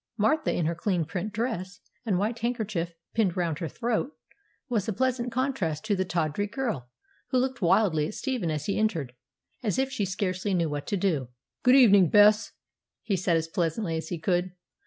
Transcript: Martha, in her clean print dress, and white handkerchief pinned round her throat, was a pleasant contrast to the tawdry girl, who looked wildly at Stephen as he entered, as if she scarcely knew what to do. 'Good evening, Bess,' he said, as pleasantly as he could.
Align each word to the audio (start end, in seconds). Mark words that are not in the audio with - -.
Martha, 0.17 0.51
in 0.51 0.65
her 0.65 0.73
clean 0.73 1.05
print 1.05 1.31
dress, 1.31 1.79
and 2.07 2.17
white 2.17 2.39
handkerchief 2.39 2.95
pinned 3.13 3.37
round 3.37 3.59
her 3.59 3.67
throat, 3.67 4.13
was 4.67 4.87
a 4.87 4.93
pleasant 4.93 5.31
contrast 5.31 5.85
to 5.85 5.95
the 5.95 6.03
tawdry 6.03 6.47
girl, 6.47 6.89
who 7.27 7.37
looked 7.37 7.61
wildly 7.61 8.07
at 8.07 8.15
Stephen 8.15 8.49
as 8.49 8.65
he 8.65 8.79
entered, 8.79 9.13
as 9.61 9.77
if 9.77 9.91
she 9.91 10.03
scarcely 10.05 10.55
knew 10.55 10.67
what 10.71 10.87
to 10.87 10.97
do. 10.97 11.27
'Good 11.61 11.75
evening, 11.75 12.09
Bess,' 12.09 12.53
he 13.03 13.15
said, 13.15 13.37
as 13.37 13.47
pleasantly 13.47 13.95
as 13.95 14.07
he 14.09 14.17
could. 14.17 14.53